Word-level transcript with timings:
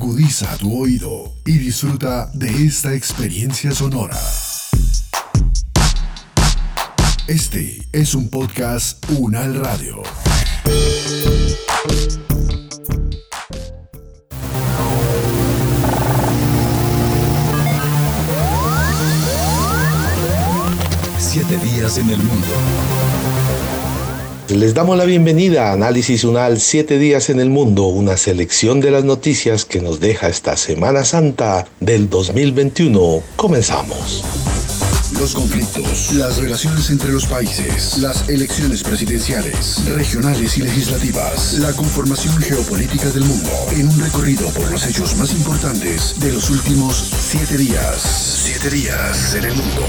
Agudiza 0.00 0.56
tu 0.58 0.80
oído 0.80 1.34
y 1.44 1.58
disfruta 1.58 2.30
de 2.32 2.66
esta 2.66 2.94
experiencia 2.94 3.72
sonora. 3.72 4.16
Este 7.26 7.82
es 7.90 8.14
un 8.14 8.28
podcast 8.28 9.04
Unal 9.18 9.56
Radio. 9.56 10.04
Siete 21.18 21.58
días 21.58 21.98
en 21.98 22.10
el 22.10 22.18
mundo. 22.18 23.17
Les 24.48 24.72
damos 24.72 24.96
la 24.96 25.04
bienvenida 25.04 25.68
a 25.68 25.72
Análisis 25.74 26.24
Unal 26.24 26.58
7 26.58 26.98
días 26.98 27.28
en 27.28 27.38
el 27.38 27.50
mundo, 27.50 27.84
una 27.84 28.16
selección 28.16 28.80
de 28.80 28.90
las 28.90 29.04
noticias 29.04 29.66
que 29.66 29.82
nos 29.82 30.00
deja 30.00 30.28
esta 30.28 30.56
Semana 30.56 31.04
Santa 31.04 31.66
del 31.80 32.08
2021. 32.08 33.22
Comenzamos. 33.36 34.24
Los 35.20 35.34
conflictos, 35.34 36.14
las 36.14 36.38
relaciones 36.38 36.88
entre 36.88 37.12
los 37.12 37.26
países, 37.26 37.98
las 37.98 38.26
elecciones 38.30 38.82
presidenciales, 38.82 39.84
regionales 39.94 40.56
y 40.56 40.62
legislativas, 40.62 41.54
la 41.58 41.72
conformación 41.74 42.34
geopolítica 42.38 43.10
del 43.10 43.24
mundo, 43.24 43.50
en 43.72 43.88
un 43.88 44.00
recorrido 44.00 44.48
por 44.50 44.70
los 44.70 44.86
hechos 44.86 45.14
más 45.16 45.32
importantes 45.32 46.14
de 46.20 46.32
los 46.32 46.48
últimos 46.48 46.96
siete 46.96 47.58
días. 47.58 48.00
Siete 48.44 48.70
días 48.70 49.34
en 49.34 49.44
el 49.44 49.54
mundo. 49.56 49.82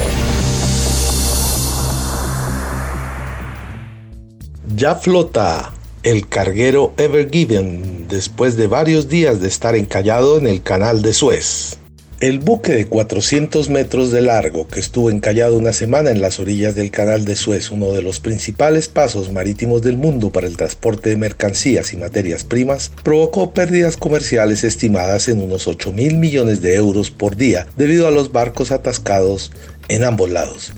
Ya 4.79 4.95
flota 4.95 5.73
el 6.03 6.29
carguero 6.29 6.93
Ever 6.95 7.29
Given 7.29 8.07
después 8.07 8.55
de 8.55 8.67
varios 8.67 9.09
días 9.09 9.41
de 9.41 9.49
estar 9.49 9.75
encallado 9.75 10.37
en 10.37 10.47
el 10.47 10.63
canal 10.63 11.01
de 11.01 11.11
Suez. 11.11 11.77
El 12.21 12.39
buque 12.39 12.71
de 12.71 12.87
400 12.87 13.69
metros 13.69 14.09
de 14.11 14.21
largo 14.21 14.69
que 14.69 14.79
estuvo 14.79 15.11
encallado 15.11 15.57
una 15.57 15.73
semana 15.73 16.11
en 16.11 16.21
las 16.21 16.39
orillas 16.39 16.75
del 16.75 16.91
canal 16.91 17.25
de 17.25 17.35
Suez, 17.35 17.71
uno 17.71 17.91
de 17.91 18.01
los 18.01 18.21
principales 18.21 18.87
pasos 18.87 19.33
marítimos 19.33 19.81
del 19.81 19.97
mundo 19.97 20.29
para 20.31 20.47
el 20.47 20.55
transporte 20.55 21.09
de 21.09 21.17
mercancías 21.17 21.91
y 21.91 21.97
materias 21.97 22.45
primas, 22.45 22.89
provocó 23.03 23.51
pérdidas 23.51 23.97
comerciales 23.97 24.63
estimadas 24.63 25.27
en 25.27 25.41
unos 25.41 25.67
8 25.67 25.91
mil 25.91 26.15
millones 26.15 26.61
de 26.61 26.75
euros 26.75 27.11
por 27.11 27.35
día 27.35 27.67
debido 27.75 28.07
a 28.07 28.11
los 28.11 28.31
barcos 28.31 28.71
atascados 28.71 29.51
en 29.89 30.05
ambos 30.05 30.29
lados. 30.29 30.71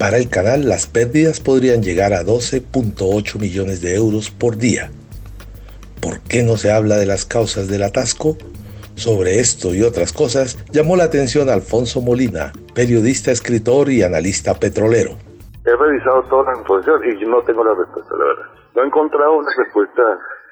Para 0.00 0.16
el 0.16 0.30
canal 0.30 0.64
las 0.64 0.86
pérdidas 0.86 1.44
podrían 1.44 1.82
llegar 1.82 2.14
a 2.14 2.24
12.8 2.24 3.36
millones 3.38 3.82
de 3.82 3.94
euros 3.94 4.30
por 4.30 4.56
día. 4.56 4.88
¿Por 6.00 6.24
qué 6.24 6.40
no 6.40 6.56
se 6.56 6.72
habla 6.72 6.96
de 6.96 7.04
las 7.04 7.26
causas 7.28 7.68
del 7.68 7.82
atasco? 7.82 8.40
Sobre 8.96 9.44
esto 9.44 9.76
y 9.76 9.84
otras 9.84 10.16
cosas 10.16 10.56
llamó 10.72 10.96
la 10.96 11.04
atención 11.04 11.50
Alfonso 11.50 12.00
Molina, 12.00 12.56
periodista, 12.74 13.28
escritor 13.30 13.92
y 13.92 14.00
analista 14.00 14.56
petrolero. 14.56 15.20
He 15.68 15.76
revisado 15.76 16.24
toda 16.32 16.48
la 16.48 16.58
información 16.58 17.04
y 17.04 17.26
no 17.28 17.44
tengo 17.44 17.62
la 17.62 17.76
respuesta, 17.76 18.16
la 18.16 18.24
verdad. 18.24 18.48
No 18.74 18.82
he 18.82 18.86
encontrado 18.86 19.36
una 19.36 19.52
respuesta. 19.52 20.02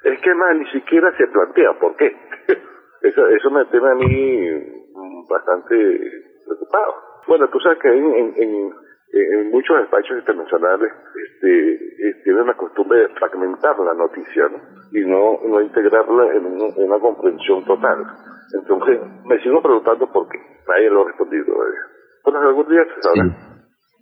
Es 0.04 0.20
que 0.20 0.34
más 0.34 0.60
ni 0.60 0.68
siquiera 0.76 1.08
se 1.16 1.26
plantea 1.26 1.72
por 1.80 1.96
qué. 1.96 2.12
Eso, 3.00 3.26
eso 3.28 3.48
me 3.50 3.64
tiene 3.66 3.88
a 3.88 3.94
mí 3.94 4.50
bastante 5.30 5.74
preocupado. 6.44 6.94
Bueno, 7.28 7.48
tú 7.48 7.60
sabes 7.60 7.78
que 7.78 7.88
en, 7.88 8.12
en 8.12 8.34
en 8.36 8.72
muchos 9.50 9.76
despachos 9.78 10.18
internacionales 10.18 10.92
este, 11.14 11.74
eh, 11.74 12.14
tienen 12.24 12.46
la 12.46 12.54
costumbre 12.54 13.00
de 13.00 13.08
fragmentar 13.08 13.78
la 13.80 13.94
noticia 13.94 14.44
y 14.92 15.00
no, 15.00 15.40
no 15.46 15.60
integrarla 15.60 16.34
en, 16.34 16.46
una 16.46 16.98
comprensión 16.98 17.64
total. 17.64 18.04
Entonces, 18.60 19.00
me 19.24 19.38
sigo 19.42 19.62
preguntando 19.62 20.10
por 20.12 20.28
qué. 20.28 20.38
Nadie 20.68 20.90
lo 20.90 21.02
ha 21.02 21.08
respondido. 21.08 21.46
Bueno, 22.24 22.40
algún 22.40 22.68
día 22.68 22.82
se 22.94 23.02
sabrá. 23.02 23.24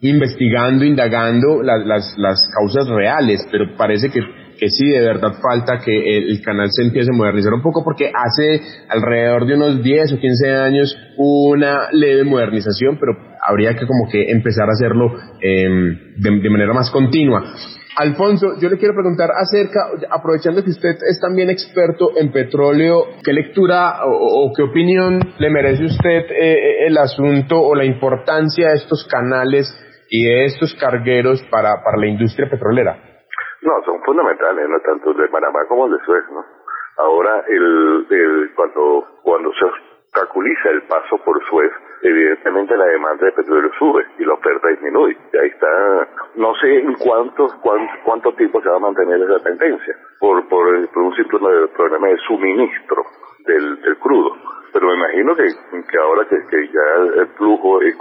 Investigando, 0.00 0.84
indagando 0.84 1.62
las, 1.62 1.86
las, 1.86 2.14
las 2.18 2.50
causas 2.58 2.88
reales, 2.88 3.46
pero 3.50 3.76
parece 3.76 4.10
que 4.10 4.20
que 4.58 4.68
sí, 4.68 4.88
de 4.88 5.00
verdad 5.00 5.34
falta 5.40 5.78
que 5.84 6.18
el, 6.18 6.40
canal 6.42 6.68
se 6.70 6.82
empiece 6.82 7.10
a 7.10 7.16
modernizar 7.16 7.52
un 7.52 7.62
poco 7.62 7.82
porque 7.84 8.06
hace 8.12 8.60
alrededor 8.88 9.46
de 9.46 9.54
unos 9.54 9.82
10 9.82 10.12
o 10.14 10.18
15 10.18 10.50
años 10.50 10.96
una 11.16 11.88
leve 11.92 12.24
modernización, 12.24 12.98
pero 12.98 13.12
habría 13.46 13.74
que 13.74 13.86
como 13.86 14.08
que 14.10 14.30
empezar 14.30 14.68
a 14.68 14.72
hacerlo 14.72 15.12
em, 15.40 16.14
de, 16.16 16.50
manera 16.50 16.72
más 16.72 16.90
continua. 16.90 17.42
Alfonso, 17.98 18.58
yo 18.60 18.68
le 18.68 18.76
quiero 18.76 18.94
preguntar 18.94 19.30
acerca, 19.30 19.80
aprovechando 20.10 20.62
que 20.62 20.70
usted 20.70 20.96
es 21.08 21.18
también 21.18 21.48
experto 21.48 22.10
en 22.16 22.30
petróleo, 22.30 23.04
¿qué 23.24 23.32
lectura 23.32 24.00
o, 24.04 24.52
qué 24.54 24.62
opinión 24.62 25.18
le 25.38 25.50
merece 25.50 25.84
usted 25.84 26.30
eh, 26.30 26.52
eh, 26.52 26.86
el 26.88 26.98
asunto 26.98 27.58
o 27.58 27.74
la 27.74 27.86
importancia 27.86 28.68
de 28.68 28.74
estos 28.74 29.06
canales 29.06 29.66
y 30.10 30.24
de 30.24 30.44
estos 30.44 30.74
cargueros 30.74 31.42
para, 31.50 31.82
para 31.82 31.96
la 31.98 32.06
industria 32.06 32.50
petrolera? 32.50 33.05
No, 33.66 33.82
son 33.84 34.00
fundamentales, 34.04 34.68
no 34.68 34.78
tanto 34.78 35.10
el 35.10 35.16
de 35.16 35.28
Panamá 35.28 35.64
como 35.66 35.86
el 35.86 35.98
de 35.98 36.04
Suez, 36.04 36.22
¿no? 36.30 36.44
Ahora, 36.98 37.42
el, 37.48 38.06
el, 38.08 38.52
cuando, 38.54 39.04
cuando 39.22 39.52
se 39.54 39.66
calculiza 40.12 40.70
el 40.70 40.82
paso 40.82 41.18
por 41.24 41.44
Suez, 41.46 41.72
evidentemente 42.02 42.76
la 42.76 42.86
demanda 42.86 43.26
de 43.26 43.32
petróleo 43.32 43.70
sube 43.76 44.06
y 44.20 44.24
la 44.24 44.34
oferta 44.34 44.68
disminuye. 44.68 45.18
Y 45.32 45.36
ahí 45.36 45.48
está, 45.48 46.08
no 46.36 46.54
sé 46.54 46.78
en 46.78 46.94
cuánto, 46.94 47.48
cuánto, 48.04 48.32
tiempo 48.34 48.62
se 48.62 48.68
va 48.68 48.76
a 48.76 48.78
mantener 48.78 49.20
esa 49.20 49.42
tendencia, 49.42 49.96
por, 50.20 50.48
por, 50.48 50.88
por 50.90 51.02
un 51.02 51.14
simple 51.16 51.66
problema 51.76 52.06
de 52.06 52.18
suministro 52.18 53.02
del, 53.46 53.82
del 53.82 53.96
crudo. 53.98 54.30
Pero 54.76 54.88
me 54.88 54.94
imagino 54.94 55.34
que, 55.34 55.48
que 55.88 55.98
ahora 55.98 56.28
que, 56.28 56.36
que 56.50 56.68
ya 56.68 57.20
el 57.22 57.26
flujo 57.38 57.80
es, 57.80 57.96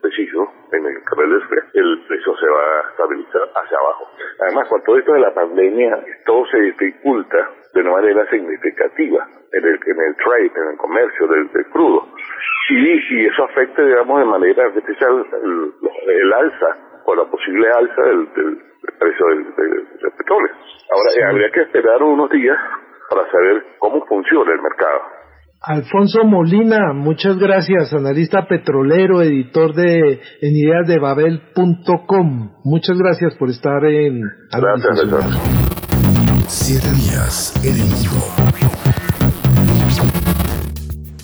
preciso 0.00 0.52
en 0.72 0.84
el 0.84 1.00
canal 1.04 1.30
de 1.30 1.78
el 1.78 2.04
precio 2.08 2.36
se 2.38 2.48
va 2.48 2.58
a 2.58 2.90
estabilizar 2.90 3.42
hacia 3.54 3.78
abajo. 3.78 4.10
Además, 4.40 4.68
con 4.68 4.82
todo 4.82 4.98
esto 4.98 5.12
de 5.12 5.20
la 5.20 5.32
pandemia, 5.32 6.04
todo 6.26 6.44
se 6.46 6.58
dificulta 6.58 7.38
de 7.72 7.80
una 7.82 7.92
manera 7.92 8.28
significativa 8.30 9.28
en 9.52 9.64
el, 9.64 9.78
en 9.86 10.00
el 10.00 10.16
trade, 10.16 10.50
en 10.56 10.68
el 10.72 10.76
comercio 10.76 11.28
del, 11.28 11.48
crudo. 11.70 12.08
Y, 12.70 13.20
y, 13.20 13.26
eso 13.26 13.44
afecta, 13.44 13.84
digamos, 13.84 14.18
de 14.18 14.26
manera 14.26 14.66
especial 14.74 15.24
el, 16.08 16.32
alza 16.32 16.78
o 17.04 17.14
la 17.14 17.26
posible 17.26 17.68
alza 17.68 18.02
del, 18.02 18.26
precio 18.98 19.26
del, 19.28 19.86
petróleo. 20.18 20.52
Ahora, 20.90 21.30
habría 21.30 21.50
que 21.52 21.60
esperar 21.60 22.02
unos 22.02 22.28
días 22.30 22.58
para 23.08 23.30
saber 23.30 23.64
cómo 23.78 24.04
funciona 24.06 24.52
el 24.52 24.62
mercado. 24.62 25.21
Alfonso 25.64 26.24
Molina, 26.24 26.92
muchas 26.92 27.38
gracias, 27.38 27.92
analista 27.92 28.48
petrolero, 28.48 29.22
editor 29.22 29.72
de 29.74 30.20
en 30.40 30.56
ideas 30.56 30.88
de 30.88 30.98
babel.com. 30.98 32.50
Muchas 32.64 32.98
gracias 32.98 33.34
por 33.38 33.48
estar 33.48 33.84
en 33.84 34.22
Gracias, 34.50 35.06
Siete 36.48 36.90
días 36.94 37.54
en 37.64 37.76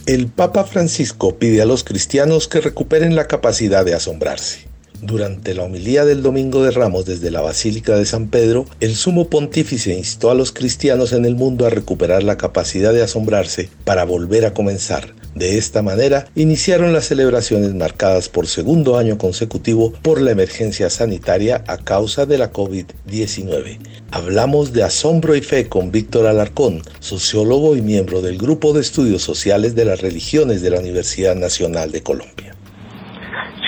el 0.06 0.28
Papa 0.28 0.64
Francisco 0.64 1.36
pide 1.38 1.60
a 1.60 1.66
los 1.66 1.82
cristianos 1.82 2.48
que 2.48 2.60
recuperen 2.60 3.16
la 3.16 3.26
capacidad 3.26 3.84
de 3.84 3.94
asombrarse. 3.94 4.67
Durante 5.00 5.54
la 5.54 5.62
homilía 5.62 6.04
del 6.04 6.22
Domingo 6.22 6.64
de 6.64 6.72
Ramos 6.72 7.06
desde 7.06 7.30
la 7.30 7.40
Basílica 7.40 7.96
de 7.96 8.04
San 8.04 8.26
Pedro, 8.28 8.66
el 8.80 8.96
sumo 8.96 9.28
pontífice 9.28 9.94
instó 9.94 10.30
a 10.30 10.34
los 10.34 10.50
cristianos 10.50 11.12
en 11.12 11.24
el 11.24 11.36
mundo 11.36 11.66
a 11.66 11.70
recuperar 11.70 12.24
la 12.24 12.36
capacidad 12.36 12.92
de 12.92 13.02
asombrarse 13.02 13.68
para 13.84 14.04
volver 14.04 14.44
a 14.44 14.54
comenzar. 14.54 15.14
De 15.36 15.56
esta 15.56 15.82
manera, 15.82 16.26
iniciaron 16.34 16.92
las 16.92 17.06
celebraciones 17.06 17.72
marcadas 17.74 18.28
por 18.28 18.48
segundo 18.48 18.98
año 18.98 19.18
consecutivo 19.18 19.92
por 20.02 20.20
la 20.20 20.32
emergencia 20.32 20.90
sanitaria 20.90 21.62
a 21.68 21.78
causa 21.78 22.26
de 22.26 22.38
la 22.38 22.52
COVID-19. 22.52 23.78
Hablamos 24.10 24.72
de 24.72 24.82
asombro 24.82 25.36
y 25.36 25.42
fe 25.42 25.68
con 25.68 25.92
Víctor 25.92 26.26
Alarcón, 26.26 26.82
sociólogo 26.98 27.76
y 27.76 27.82
miembro 27.82 28.20
del 28.20 28.36
Grupo 28.36 28.72
de 28.72 28.80
Estudios 28.80 29.22
Sociales 29.22 29.76
de 29.76 29.84
las 29.84 30.00
Religiones 30.00 30.60
de 30.60 30.70
la 30.70 30.80
Universidad 30.80 31.36
Nacional 31.36 31.92
de 31.92 32.02
Colombia. 32.02 32.57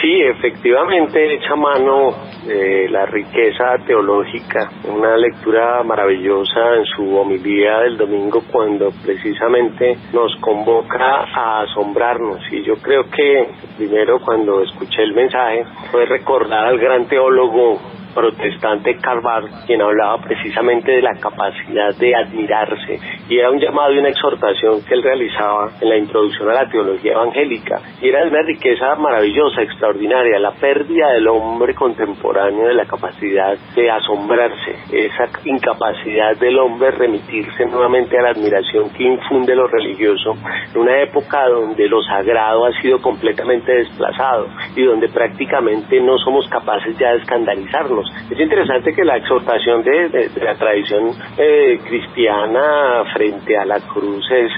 Sí, 0.01 0.17
efectivamente 0.23 1.35
echa 1.35 1.55
mano 1.57 2.15
de 2.47 2.89
la 2.89 3.05
riqueza 3.05 3.77
teológica, 3.87 4.71
una 4.89 5.15
lectura 5.19 5.83
maravillosa 5.83 6.77
en 6.77 6.87
su 6.87 7.17
homilía 7.17 7.81
del 7.81 7.99
domingo 7.99 8.43
cuando 8.51 8.91
precisamente 9.05 9.99
nos 10.15 10.35
convoca 10.41 11.27
a 11.35 11.63
asombrarnos. 11.65 12.41
Y 12.51 12.63
yo 12.63 12.77
creo 12.77 13.11
que 13.11 13.51
primero 13.77 14.21
cuando 14.21 14.63
escuché 14.63 15.03
el 15.03 15.13
mensaje 15.13 15.67
fue 15.91 16.07
recordar 16.07 16.65
al 16.65 16.79
gran 16.79 17.07
teólogo 17.07 17.79
protestante 18.15 18.97
Carvar, 18.97 19.45
quien 19.67 19.83
hablaba 19.83 20.19
precisamente 20.23 20.93
de 20.93 21.03
la 21.03 21.15
capacidad 21.15 21.95
de 21.97 22.15
admirarse 22.15 22.99
y 23.29 23.39
era 23.39 23.51
un 23.51 23.61
llamado 23.61 23.93
y 23.93 23.99
una 23.99 24.09
exhortación 24.09 24.83
que 24.85 24.95
él 24.95 25.03
realizaba 25.03 25.71
en 25.81 25.89
la 25.89 25.97
introducción 25.97 26.51
a 26.51 26.55
la 26.55 26.69
teología 26.69 27.13
evangélica 27.13 27.81
y 28.01 28.09
era 28.09 28.25
de 28.25 28.31
una 28.31 28.43
riqueza 28.43 28.95
maravillosa, 28.97 29.63
extraordinaria, 29.63 30.39
la 30.39 30.53
pérdida 30.53 31.13
del 31.13 31.29
hombre 31.29 31.75
contemporáneo 31.75 32.67
de 32.67 32.75
la 32.75 32.85
capacidad 32.85 33.57
de 33.75 33.91
asombrarse, 33.91 34.77
esa 34.93 35.29
incapacidad 35.45 36.37
del 36.39 36.59
hombre 36.59 36.91
remitirse 36.91 37.67
nuevamente 37.67 38.19
a 38.19 38.23
la 38.23 38.31
admiración 38.31 38.91
que 38.91 39.05
infunde 39.05 39.55
lo 39.55 39.67
religioso 39.67 40.35
en 40.75 40.81
una 40.81 41.03
época 41.03 41.49
donde 41.49 41.89
lo 41.89 42.03
sagrado 42.03 42.67
ha 42.67 42.73
sido 42.81 43.01
completamente 43.01 43.73
desplazado 43.73 44.49
y 44.77 44.85
donde 44.85 45.09
prácticamente 45.09 46.01
no 46.01 46.19
somos 46.19 46.49
capaces 46.49 46.97
ya 46.99 47.13
de 47.13 47.19
escandalizarnos. 47.19 48.00
Es 48.31 48.39
interesante 48.39 48.93
que 48.95 49.05
la 49.05 49.17
exhortación 49.17 49.83
de, 49.83 50.31
la 50.43 50.55
tradición 50.55 51.11
eh, 51.37 51.79
cristiana 51.85 53.05
frente 53.13 53.57
a 53.57 53.65
la 53.65 53.81
cruz 53.81 54.25
es 54.31 54.51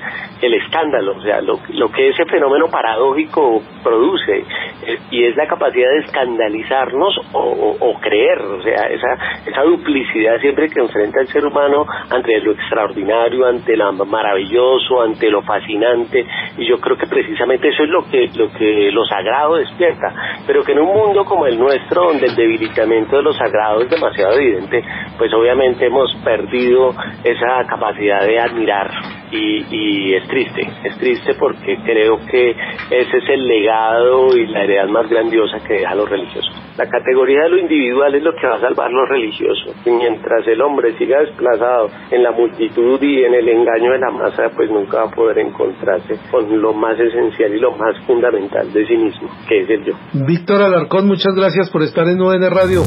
el 0.43 0.55
escándalo, 0.55 1.17
o 1.17 1.23
sea, 1.23 1.41
lo, 1.41 1.59
que 1.93 2.09
ese 2.09 2.25
fenómeno 2.25 2.67
paradójico 2.67 3.63
produce, 3.83 4.39
eh, 4.39 4.99
y 5.11 5.25
es 5.25 5.37
la 5.37 5.47
capacidad 5.47 5.89
de 5.91 5.99
escandalizarnos 6.01 7.15
o, 7.33 7.99
creer, 8.01 8.41
o 8.41 8.61
sea, 8.63 8.89
esa, 8.89 9.15
esa 9.47 9.63
duplicidad 9.63 10.41
siempre 10.41 10.69
que 10.69 10.81
enfrenta 10.81 11.21
el 11.21 11.29
ser 11.29 11.47
humano 11.47 11.87
ante 12.11 12.41
lo 12.41 12.53
extraordinario, 12.53 13.47
ante 13.47 13.77
lo 13.77 13.93
maravilloso, 13.93 15.03
ante 15.03 15.31
lo 15.31 15.43
fascinante, 15.43 16.27
y 16.59 16.67
yo 16.67 16.79
creo 16.81 16.97
que 16.97 17.07
precisamente 17.07 17.69
eso 17.69 17.85
es 17.85 17.91
lo 17.91 18.03
que, 18.11 18.29
lo 18.35 18.51
que 18.53 18.91
lo 18.91 19.05
sagrado 19.07 19.57
despierta, 19.57 20.13
pero 20.47 20.65
que 20.65 20.73
en 20.73 20.81
un 20.81 20.89
mundo 20.89 21.25
como 21.25 21.47
el 21.47 21.59
nuestro, 21.59 22.09
donde 22.09 22.27
el 22.27 22.35
debilitamiento 22.35 23.17
de 23.17 23.23
sagrado 23.35 23.83
es 23.83 23.91
demasiado 23.91 24.35
evidente, 24.35 24.85
pues 25.19 25.33
obviamente 25.33 25.87
hemos 25.87 26.15
perdido 26.25 26.95
esa 27.25 27.67
capacidad 27.67 28.25
de 28.27 28.41
admirar 28.41 28.91
y, 29.33 30.15
es 30.15 30.29
triste, 30.29 30.63
es 30.85 30.99
triste 30.99 31.35
porque 31.35 31.77
creo 31.85 32.19
que 32.31 32.51
ese 32.51 33.17
es 33.17 33.29
el 33.29 33.47
legado 33.47 34.37
y 34.37 34.47
la 34.47 34.65
heredad 34.65 34.89
más 34.89 35.09
grandiosa 35.09 35.59
que 35.67 35.75
deja 35.75 35.95
lo 35.95 36.07
religioso. 36.07 36.51
La 36.77 36.89
categoría 36.89 37.43
de 37.45 37.49
lo 37.51 37.59
individual 37.59 38.15
es 38.15 38.23
lo 38.23 38.33
que 38.35 38.47
va 38.47 38.57
a 38.57 38.61
salvar 38.61 38.91
lo 38.91 39.05
religioso. 39.05 39.75
Y 39.85 39.91
mientras 39.91 40.47
el 40.47 40.61
hombre 40.63 40.97
siga 40.97 41.21
desplazado 41.21 41.89
en 42.11 42.23
la 42.23 42.33
multitud 42.33 43.01
y 43.03 43.25
en 43.25 43.35
el 43.35 43.49
engaño 43.49 43.93
de 43.93 43.99
la 43.99 44.11
masa, 44.11 44.45
pues 44.57 44.71
nunca 44.71 44.99
va 44.99 45.11
a 45.11 45.11
poder 45.11 45.39
encontrarse 45.39 46.19
con 46.31 46.61
lo 46.61 46.73
más 46.73 46.99
esencial 46.99 47.55
y 47.55 47.61
lo 47.61 47.73
más 47.73 47.95
fundamental 48.07 48.73
de 48.73 48.87
sí 48.87 48.97
mismo, 48.97 49.29
que 49.49 49.61
es 49.61 49.71
el 49.71 49.85
yo. 49.85 49.93
Víctor 50.15 50.63
Alarcón, 50.63 51.07
muchas 51.07 51.35
gracias 51.35 51.71
por 51.71 51.83
estar 51.83 52.09
en 52.09 52.21
UN 52.21 52.51
Radio. 52.51 52.83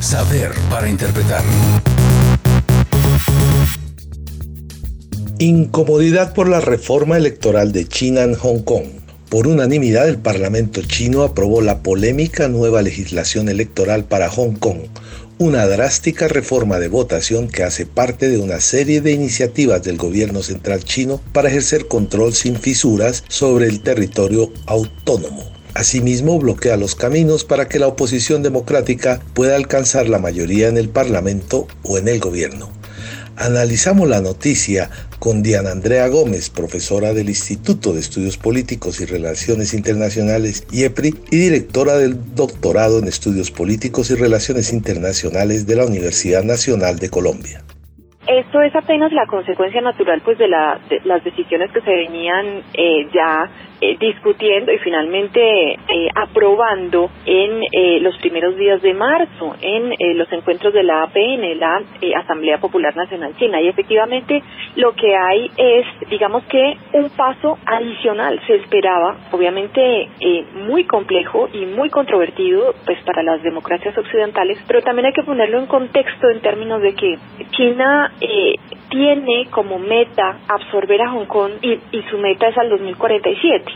Saber 0.00 0.50
para 0.70 0.88
interpretar. 0.88 1.42
Incomodidad 5.42 6.34
por 6.34 6.50
la 6.50 6.60
reforma 6.60 7.16
electoral 7.16 7.72
de 7.72 7.88
China 7.88 8.24
en 8.24 8.34
Hong 8.34 8.58
Kong. 8.58 8.84
Por 9.30 9.46
unanimidad, 9.46 10.06
el 10.06 10.18
Parlamento 10.18 10.82
chino 10.82 11.22
aprobó 11.22 11.62
la 11.62 11.82
polémica 11.82 12.46
nueva 12.48 12.82
legislación 12.82 13.48
electoral 13.48 14.04
para 14.04 14.28
Hong 14.28 14.52
Kong, 14.56 14.80
una 15.38 15.66
drástica 15.66 16.28
reforma 16.28 16.78
de 16.78 16.88
votación 16.88 17.48
que 17.48 17.62
hace 17.62 17.86
parte 17.86 18.28
de 18.28 18.36
una 18.36 18.60
serie 18.60 19.00
de 19.00 19.12
iniciativas 19.12 19.82
del 19.82 19.96
gobierno 19.96 20.42
central 20.42 20.84
chino 20.84 21.22
para 21.32 21.48
ejercer 21.48 21.88
control 21.88 22.34
sin 22.34 22.56
fisuras 22.56 23.24
sobre 23.28 23.66
el 23.68 23.80
territorio 23.80 24.52
autónomo. 24.66 25.50
Asimismo, 25.72 26.38
bloquea 26.38 26.76
los 26.76 26.94
caminos 26.94 27.44
para 27.44 27.66
que 27.66 27.78
la 27.78 27.86
oposición 27.86 28.42
democrática 28.42 29.22
pueda 29.32 29.56
alcanzar 29.56 30.06
la 30.06 30.18
mayoría 30.18 30.68
en 30.68 30.76
el 30.76 30.90
Parlamento 30.90 31.66
o 31.82 31.96
en 31.96 32.08
el 32.08 32.20
gobierno. 32.20 32.79
Analizamos 33.40 34.06
la 34.06 34.20
noticia 34.20 34.90
con 35.18 35.42
Diana 35.42 35.70
Andrea 35.70 36.08
Gómez, 36.08 36.50
profesora 36.50 37.14
del 37.14 37.30
Instituto 37.30 37.94
de 37.94 38.00
Estudios 38.00 38.36
Políticos 38.36 39.00
y 39.00 39.06
Relaciones 39.06 39.72
Internacionales 39.72 40.64
IEPRI 40.70 41.14
y 41.30 41.38
directora 41.38 41.96
del 41.96 42.34
doctorado 42.34 42.98
en 42.98 43.08
Estudios 43.08 43.50
Políticos 43.50 44.10
y 44.10 44.14
Relaciones 44.16 44.74
Internacionales 44.74 45.66
de 45.66 45.76
la 45.76 45.86
Universidad 45.86 46.44
Nacional 46.44 46.98
de 46.98 47.08
Colombia. 47.08 47.64
Esto 48.40 48.62
es 48.62 48.74
apenas 48.74 49.12
la 49.12 49.26
consecuencia 49.26 49.82
natural 49.82 50.22
pues 50.24 50.38
de, 50.38 50.48
las 50.48 51.24
decisiones 51.24 51.70
que 51.72 51.82
se 51.82 51.90
venían 51.90 52.62
eh, 52.72 53.06
ya 53.12 53.50
eh, 53.82 53.96
discutiendo 53.98 54.70
y 54.72 54.78
finalmente 54.78 55.40
eh, 55.40 56.08
aprobando 56.14 57.10
en 57.24 57.62
eh, 57.72 57.98
los 58.00 58.14
primeros 58.18 58.54
días 58.56 58.82
de 58.82 58.92
marzo 58.92 59.56
en 59.62 60.18
los 60.18 60.30
encuentros 60.32 60.74
de 60.74 60.82
la 60.82 61.04
APN, 61.04 61.58
la 61.58 61.80
Asamblea 62.18 62.58
Popular 62.58 62.94
Nacional 62.94 63.34
China. 63.38 63.58
Y 63.58 63.68
efectivamente 63.68 64.42
lo 64.76 64.92
que 64.92 65.16
hay 65.16 65.50
es, 65.56 65.86
digamos 66.10 66.44
que, 66.44 66.76
un 66.92 67.08
paso 67.16 67.56
adicional. 67.64 68.38
Se 68.46 68.56
esperaba, 68.56 69.16
obviamente, 69.32 70.08
muy 70.66 70.84
complejo 70.84 71.48
y 71.50 71.64
muy 71.64 71.88
controvertido 71.88 72.74
pues 72.84 73.02
para 73.04 73.22
las 73.22 73.42
democracias 73.42 73.96
occidentales, 73.96 74.58
pero 74.66 74.82
también 74.82 75.06
hay 75.06 75.12
que 75.14 75.22
ponerlo 75.22 75.58
en 75.58 75.66
contexto 75.66 76.28
en 76.28 76.40
términos 76.40 76.82
de 76.82 76.94
que 76.94 77.16
China 77.60 78.10
tiene 78.88 79.48
como 79.50 79.78
meta 79.78 80.38
absorber 80.48 81.02
a 81.02 81.10
Hong 81.10 81.26
Kong 81.26 81.52
y, 81.60 81.78
y 81.92 82.02
su 82.10 82.16
meta 82.16 82.48
es 82.48 82.56
al 82.56 82.70
2047. 82.70 83.70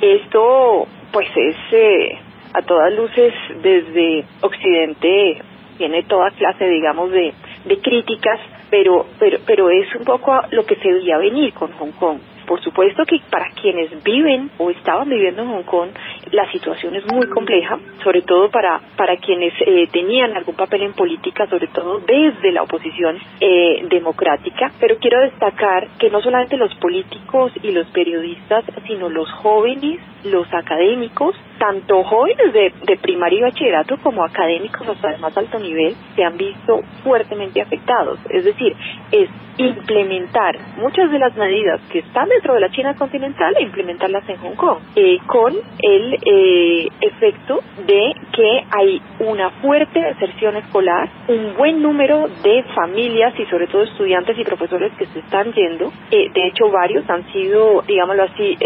Esto 0.00 0.86
pues 1.12 1.28
es 1.36 1.56
eh, 1.72 2.18
a 2.54 2.62
todas 2.62 2.94
luces 2.94 3.34
desde 3.62 4.24
Occidente 4.40 5.42
tiene 5.76 6.04
toda 6.04 6.30
clase 6.30 6.66
digamos 6.66 7.10
de, 7.10 7.34
de 7.66 7.78
críticas 7.80 8.40
pero 8.70 9.04
pero 9.18 9.38
pero 9.44 9.68
es 9.68 9.94
un 9.94 10.04
poco 10.04 10.40
lo 10.52 10.64
que 10.64 10.76
se 10.76 10.90
veía 10.90 11.18
venir 11.18 11.52
con 11.52 11.70
Hong 11.72 11.92
Kong 11.92 12.18
por 12.46 12.62
supuesto 12.62 13.04
que 13.04 13.18
para 13.28 13.50
quienes 13.50 14.02
viven 14.02 14.50
o 14.58 14.70
estaban 14.70 15.08
viviendo 15.08 15.42
en 15.42 15.48
Hong 15.48 15.62
Kong, 15.64 15.90
la 16.32 16.50
situación 16.50 16.94
es 16.96 17.04
muy 17.12 17.28
compleja, 17.28 17.78
sobre 18.02 18.22
todo 18.22 18.50
para, 18.50 18.80
para 18.96 19.16
quienes 19.16 19.52
eh, 19.60 19.88
tenían 19.92 20.36
algún 20.36 20.54
papel 20.54 20.82
en 20.82 20.92
política, 20.92 21.46
sobre 21.46 21.68
todo 21.68 22.00
desde 22.00 22.52
la 22.52 22.62
oposición 22.62 23.18
eh, 23.40 23.86
democrática. 23.88 24.72
Pero 24.80 24.96
quiero 24.98 25.20
destacar 25.20 25.88
que 25.98 26.10
no 26.10 26.20
solamente 26.20 26.56
los 26.56 26.74
políticos 26.76 27.52
y 27.62 27.70
los 27.72 27.86
periodistas, 27.88 28.64
sino 28.86 29.08
los 29.08 29.30
jóvenes, 29.32 30.00
los 30.24 30.52
académicos, 30.52 31.36
tanto 31.58 32.02
jóvenes 32.04 32.52
de, 32.52 32.72
de 32.86 32.96
primaria 32.96 33.38
y 33.38 33.42
bachillerato 33.42 33.96
como 34.02 34.24
académicos 34.24 34.88
hasta 34.88 35.14
el 35.14 35.20
más 35.20 35.36
alto 35.36 35.58
nivel, 35.58 35.94
se 36.14 36.24
han 36.24 36.36
visto 36.36 36.80
fuertemente 37.02 37.60
afectados. 37.60 38.18
Es 38.30 38.44
decir, 38.44 38.74
es 39.12 39.28
implementar 39.58 40.56
muchas 40.76 41.10
de 41.10 41.18
las 41.18 41.34
medidas 41.36 41.80
que 41.90 42.00
están 42.00 42.28
dentro 42.28 42.54
de 42.54 42.60
la 42.60 42.70
China 42.70 42.94
continental 42.94 43.54
e 43.58 43.62
implementarlas 43.62 44.28
en 44.28 44.36
Hong 44.36 44.54
Kong, 44.54 44.78
eh, 44.94 45.18
con 45.26 45.54
el 45.54 46.14
eh, 46.14 46.88
efecto 47.00 47.60
de 47.86 48.14
que 48.32 48.64
hay 48.70 49.00
una 49.20 49.50
fuerte 49.62 50.00
deserción 50.00 50.56
escolar, 50.56 51.08
un 51.28 51.54
buen 51.56 51.80
número 51.82 52.28
de 52.42 52.64
familias 52.74 53.32
y 53.38 53.46
sobre 53.46 53.66
todo 53.66 53.82
estudiantes 53.82 54.38
y 54.38 54.44
profesores 54.44 54.92
que 54.98 55.06
se 55.06 55.20
están 55.20 55.52
yendo. 55.52 55.92
Eh, 56.10 56.30
de 56.32 56.46
hecho, 56.48 56.70
varios 56.70 57.08
han 57.08 57.24
sido, 57.32 57.82
digámoslo 57.86 58.24
así, 58.24 58.56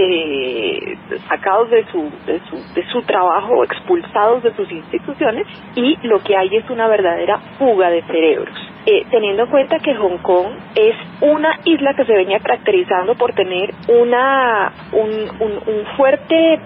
sacados 1.29 1.71
de 1.71 1.85
su, 1.87 2.11
de 2.26 2.41
su 2.49 2.75
de 2.75 2.80
su 2.93 3.03
trabajo, 3.03 3.65
expulsados 3.65 4.43
de 4.43 4.55
sus 4.55 4.71
instituciones 4.71 5.47
y 5.75 5.97
lo 6.07 6.23
que 6.23 6.37
hay 6.37 6.49
es 6.57 6.69
una 6.71 6.89
verdadera 6.89 7.39
fuga 7.59 7.91
de 7.91 8.03
cerebros. 8.03 8.55
Eh, 8.87 9.05
teniendo 9.11 9.43
en 9.43 9.51
cuenta 9.51 9.79
que 9.79 9.95
Hong 9.95 10.17
Kong 10.23 10.47
es 10.75 10.97
una 11.21 11.61
isla 11.67 11.93
que 11.93 12.07
se 12.07 12.15
venía 12.15 12.39
caracterizando 12.41 13.15
por 13.15 13.35
tener 13.35 13.75
una 13.89 14.73
un, 14.93 15.11
un, 15.39 15.87
fuerte 15.99 16.59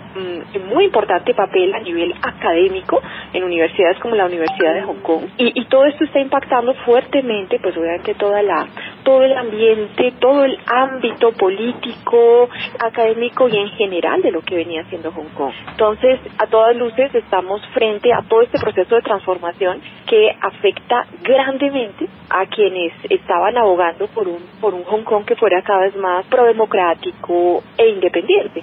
y 0.52 0.58
mm, 0.58 0.68
muy 0.72 0.84
importante 0.84 1.34
papel 1.34 1.74
a 1.74 1.80
nivel 1.80 2.14
académico 2.22 3.02
en 3.32 3.42
universidades 3.42 3.98
como 3.98 4.14
la 4.14 4.26
Universidad 4.26 4.74
de 4.74 4.82
Hong 4.82 5.02
Kong 5.02 5.24
y, 5.38 5.60
y 5.60 5.64
todo 5.64 5.86
esto 5.86 6.04
está 6.04 6.20
impactando 6.20 6.74
fuertemente 6.86 7.58
pues 7.60 7.76
obviamente 7.76 8.14
toda 8.14 8.42
la 8.42 8.64
todo 9.04 9.22
el 9.22 9.36
ambiente, 9.36 10.12
todo 10.18 10.44
el 10.44 10.58
ámbito 10.66 11.32
político, 11.32 12.48
académico 12.80 13.48
y 13.48 13.56
en 13.56 13.68
general 13.70 14.22
de 14.22 14.32
lo 14.32 14.40
que 14.40 14.56
venía 14.56 14.82
haciendo 14.82 15.12
Hong 15.12 15.28
Kong. 15.34 15.52
Entonces, 15.70 16.20
a 16.38 16.46
todas 16.46 16.74
luces 16.76 17.14
estamos 17.14 17.60
frente 17.72 18.12
a 18.12 18.22
todo 18.22 18.42
este 18.42 18.58
proceso 18.58 18.94
de 18.96 19.02
transformación 19.02 19.80
que 20.06 20.36
afecta 20.40 21.06
grandemente 21.22 22.08
a 22.30 22.46
quienes 22.46 22.92
estaban 23.08 23.56
abogando 23.56 24.06
por 24.08 24.26
un, 24.26 24.38
por 24.60 24.74
un 24.74 24.84
Hong 24.84 25.04
Kong 25.04 25.24
que 25.24 25.36
fuera 25.36 25.62
cada 25.62 25.82
vez 25.82 25.96
más 25.96 26.26
prodemocrático 26.26 27.62
e 27.76 27.88
independiente. 27.88 28.62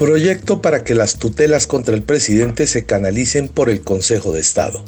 Proyecto 0.00 0.62
para 0.62 0.82
que 0.82 0.94
las 0.94 1.18
tutelas 1.18 1.66
contra 1.66 1.94
el 1.94 2.02
presidente 2.02 2.66
se 2.66 2.86
canalicen 2.86 3.48
por 3.48 3.68
el 3.68 3.82
Consejo 3.82 4.32
de 4.32 4.40
Estado. 4.40 4.82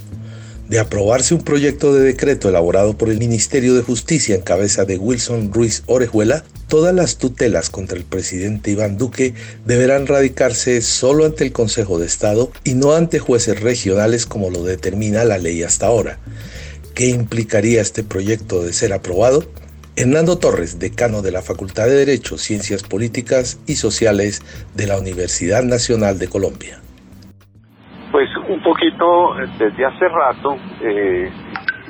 De 0.70 0.78
aprobarse 0.78 1.34
un 1.34 1.42
proyecto 1.42 1.92
de 1.92 2.00
decreto 2.00 2.48
elaborado 2.48 2.96
por 2.96 3.10
el 3.10 3.18
Ministerio 3.18 3.74
de 3.74 3.82
Justicia 3.82 4.34
en 4.34 4.40
cabeza 4.40 4.86
de 4.86 4.96
Wilson 4.96 5.52
Ruiz 5.52 5.82
Orejuela, 5.84 6.44
todas 6.66 6.94
las 6.94 7.18
tutelas 7.18 7.68
contra 7.68 7.98
el 7.98 8.04
presidente 8.04 8.70
Iván 8.70 8.96
Duque 8.96 9.34
deberán 9.66 10.06
radicarse 10.06 10.80
solo 10.80 11.26
ante 11.26 11.44
el 11.44 11.52
Consejo 11.52 11.98
de 11.98 12.06
Estado 12.06 12.50
y 12.64 12.72
no 12.72 12.94
ante 12.94 13.18
jueces 13.18 13.60
regionales 13.60 14.24
como 14.24 14.48
lo 14.48 14.64
determina 14.64 15.24
la 15.24 15.36
ley 15.36 15.62
hasta 15.62 15.88
ahora. 15.88 16.20
¿Qué 16.94 17.08
implicaría 17.08 17.82
este 17.82 18.02
proyecto 18.02 18.64
de 18.64 18.72
ser 18.72 18.94
aprobado? 18.94 19.46
Hernando 19.94 20.38
Torres, 20.38 20.78
decano 20.78 21.20
de 21.20 21.32
la 21.32 21.42
Facultad 21.42 21.84
de 21.84 22.06
Derecho, 22.06 22.38
Ciencias 22.38 22.82
Políticas 22.82 23.60
y 23.66 23.74
Sociales 23.74 24.40
de 24.74 24.86
la 24.86 24.98
Universidad 24.98 25.62
Nacional 25.62 26.18
de 26.18 26.28
Colombia. 26.28 26.80
Pues 28.10 28.28
un 28.48 28.62
poquito 28.62 29.34
desde 29.58 29.84
hace 29.84 30.08
rato 30.08 30.56
eh, 30.82 31.30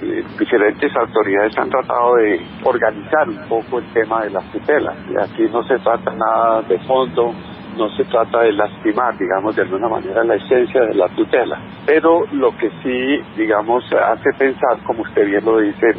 eh, 0.02 0.24
diferentes 0.36 0.90
autoridades 0.96 1.56
han 1.56 1.70
tratado 1.70 2.16
de 2.16 2.40
organizar 2.64 3.28
un 3.28 3.48
poco 3.48 3.78
el 3.78 3.92
tema 3.92 4.24
de 4.24 4.30
las 4.30 4.50
tutelas. 4.50 4.96
Y 5.08 5.16
aquí 5.16 5.42
no 5.52 5.62
se 5.68 5.78
trata 5.78 6.12
nada 6.12 6.62
de 6.62 6.78
fondo, 6.80 7.32
no 7.76 7.88
se 7.96 8.04
trata 8.04 8.40
de 8.40 8.52
lastimar, 8.52 9.16
digamos, 9.18 9.56
de 9.56 9.62
alguna 9.62 9.88
manera 9.88 10.24
la 10.24 10.34
esencia 10.34 10.82
de 10.82 10.94
la 10.94 11.08
tutela. 11.08 11.58
Pero 11.86 12.24
lo 12.32 12.56
que 12.56 12.70
sí, 12.82 13.22
digamos, 13.36 13.84
hace 13.92 14.30
pensar, 14.38 14.78
como 14.84 15.02
usted 15.02 15.26
bien 15.26 15.44
lo 15.44 15.58
dice, 15.58 15.94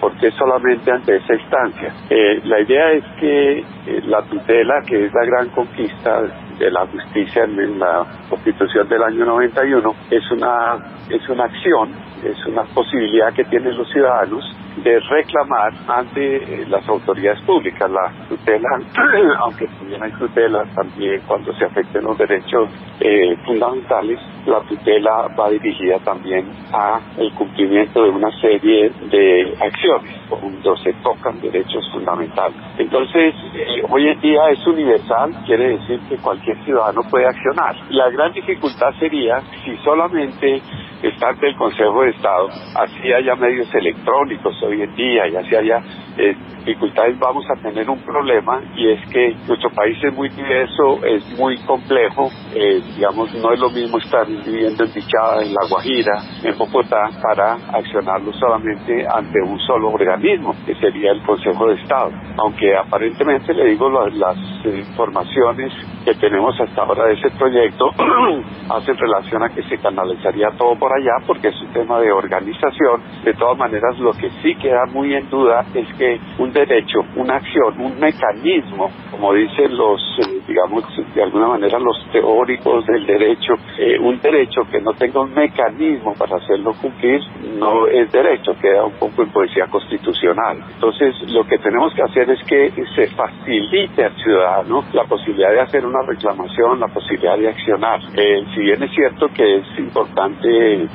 ¿por 0.00 0.12
qué 0.18 0.30
solamente 0.32 0.90
ante 0.90 1.16
esa 1.16 1.34
instancia? 1.34 1.92
Eh, 2.10 2.40
la 2.44 2.60
idea 2.60 2.92
es 2.92 3.04
que 3.18 3.58
eh, 3.58 3.64
la 4.06 4.22
tutela, 4.22 4.82
que 4.86 5.06
es 5.06 5.12
la 5.12 5.24
gran 5.24 5.48
conquista 5.50 6.22
de 6.58 6.70
la 6.70 6.86
justicia 6.86 7.44
en, 7.44 7.78
la 7.78 8.04
Constitución 8.28 8.88
del 8.88 9.02
año 9.02 9.24
91, 9.24 9.94
es 10.10 10.30
una, 10.30 10.76
es 11.10 11.28
una 11.28 11.44
acción, 11.44 11.90
es 12.24 12.46
una 12.46 12.62
posibilidad 12.64 13.32
que 13.32 13.44
tienen 13.44 13.76
los 13.76 13.88
ciudadanos 13.90 14.44
de 14.82 15.00
reclamar 15.00 15.72
ante 15.88 16.66
las 16.68 16.86
autoridades 16.88 17.40
públicas. 17.42 17.90
La 17.90 18.12
tutela, 18.28 18.68
aunque 19.40 19.66
también 19.66 20.02
hay 20.02 20.12
tutelas 20.12 20.68
también 20.74 21.22
cuando 21.26 21.52
se 21.54 21.64
afecten 21.64 22.04
los 22.04 22.18
derechos 22.18 22.68
eh, 23.00 23.36
fundamentales, 23.44 24.20
la 24.46 24.60
tutela 24.60 25.28
va 25.38 25.50
dirigida 25.50 25.98
también 26.00 26.48
a 26.72 27.00
el 27.18 27.32
cumplimiento 27.32 28.04
de 28.04 28.10
una 28.10 28.30
serie 28.40 28.90
de 29.10 29.56
acciones 29.60 30.14
cuando 30.28 30.76
se 30.76 30.92
tocan 31.02 31.40
derechos 31.40 31.88
fundamentales. 31.92 32.56
Entonces, 32.78 33.34
eh, 33.54 33.82
hoy 33.88 34.08
en 34.08 34.20
día 34.20 34.40
es 34.50 34.66
universal, 34.66 35.32
quiere 35.46 35.78
decir 35.78 36.00
que 36.08 36.16
cualquier 36.18 36.45
ciudadano 36.64 37.02
puede 37.10 37.26
accionar. 37.26 37.74
La 37.90 38.10
gran 38.10 38.32
dificultad 38.32 38.92
sería 38.98 39.40
si 39.64 39.76
solamente 39.78 40.62
está 41.02 41.28
ante 41.28 41.48
el 41.48 41.56
Consejo 41.56 42.02
de 42.02 42.10
Estado, 42.10 42.48
así 42.74 43.12
haya 43.12 43.34
medios 43.36 43.72
electrónicos 43.74 44.54
hoy 44.62 44.82
en 44.82 44.94
día 44.94 45.28
y 45.28 45.36
así 45.36 45.54
haya 45.54 45.82
eh, 46.16 46.34
dificultades, 46.64 47.18
vamos 47.18 47.44
a 47.50 47.60
tener 47.60 47.88
un 47.88 48.00
problema 48.00 48.60
y 48.74 48.90
es 48.90 49.08
que 49.10 49.36
nuestro 49.46 49.70
país 49.70 49.96
es 50.02 50.14
muy 50.14 50.28
diverso, 50.30 51.04
es 51.04 51.38
muy 51.38 51.56
complejo, 51.58 52.30
eh, 52.54 52.80
digamos, 52.96 53.32
no 53.34 53.52
es 53.52 53.60
lo 53.60 53.70
mismo 53.70 53.98
estar 53.98 54.26
viviendo 54.26 54.84
en 54.84 54.92
Dichada, 54.92 55.42
en 55.42 55.52
La 55.52 55.66
Guajira, 55.68 56.22
en 56.42 56.58
Bogotá, 56.58 57.10
para 57.22 57.54
accionarlo 57.72 58.32
solamente 58.32 59.06
ante 59.06 59.40
un 59.42 59.58
solo 59.60 59.90
organismo, 59.90 60.54
que 60.64 60.74
sería 60.76 61.12
el 61.12 61.22
Consejo 61.22 61.68
de 61.68 61.74
Estado. 61.74 62.10
Aunque 62.38 62.74
aparentemente, 62.76 63.52
le 63.52 63.66
digo, 63.66 63.90
las, 63.90 64.14
las 64.14 64.36
informaciones 64.64 65.72
que 66.06 66.14
tenemos 66.14 66.54
hasta 66.60 66.82
ahora 66.82 67.06
de 67.06 67.14
ese 67.14 67.30
proyecto 67.30 67.90
hacen 68.70 68.96
relación 68.96 69.42
a 69.42 69.48
que 69.48 69.62
se 69.64 69.76
canalizaría 69.78 70.50
todo 70.56 70.76
por 70.78 70.92
allá 70.92 71.16
porque 71.26 71.48
es 71.48 71.60
un 71.60 71.72
tema 71.72 71.98
de 71.98 72.12
organización. 72.12 73.02
De 73.24 73.34
todas 73.34 73.58
maneras, 73.58 73.98
lo 73.98 74.12
que 74.12 74.30
sí 74.40 74.54
queda 74.54 74.86
muy 74.86 75.12
en 75.16 75.28
duda 75.28 75.64
es 75.74 75.92
que 75.98 76.20
un 76.38 76.52
derecho, 76.52 77.00
una 77.16 77.36
acción, 77.36 77.80
un 77.80 77.98
mecanismo, 77.98 78.88
como 79.10 79.32
dicen 79.32 79.76
los, 79.76 80.00
eh, 80.20 80.42
digamos, 80.46 80.84
de 81.12 81.22
alguna 81.24 81.48
manera 81.48 81.76
los 81.80 81.96
teóricos 82.12 82.86
del 82.86 83.04
derecho, 83.04 83.54
eh, 83.76 83.98
un 83.98 84.20
derecho 84.20 84.62
que 84.70 84.80
no 84.80 84.92
tenga 84.92 85.22
un 85.22 85.34
mecanismo 85.34 86.14
para 86.14 86.36
hacerlo 86.36 86.72
cumplir 86.80 87.20
no 87.58 87.86
es 87.88 88.12
derecho, 88.12 88.52
queda 88.60 88.84
un 88.84 88.92
poco 88.92 89.22
en 89.22 89.30
poesía 89.30 89.66
constitucional. 89.66 90.62
Entonces, 90.74 91.14
lo 91.32 91.44
que 91.44 91.58
tenemos 91.58 91.92
que 91.94 92.02
hacer 92.02 92.30
es 92.30 92.42
que 92.46 92.70
se 92.94 93.08
facilite 93.08 94.04
al 94.04 94.14
ciudadano 94.16 94.84
la 94.92 95.04
posibilidad 95.04 95.50
de 95.50 95.60
hacer 95.60 95.84
una 95.84 95.95
reclamación, 96.02 96.80
la 96.80 96.88
posibilidad 96.88 97.38
de 97.38 97.48
accionar. 97.48 98.00
Eh, 98.16 98.44
si 98.54 98.60
bien 98.60 98.82
es 98.82 98.90
cierto 98.92 99.28
que 99.28 99.56
es 99.58 99.78
importante 99.78 100.88